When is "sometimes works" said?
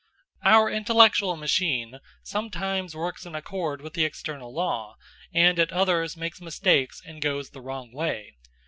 2.23-3.23